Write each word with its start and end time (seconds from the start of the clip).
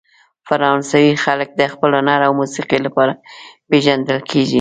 فرانسوي 0.47 1.11
خلک 1.25 1.49
د 1.59 1.61
خپل 1.73 1.89
هنر 1.99 2.19
او 2.27 2.31
موسیقۍ 2.41 2.79
لپاره 2.87 3.13
پېژندل 3.69 4.19
کیږي. 4.31 4.49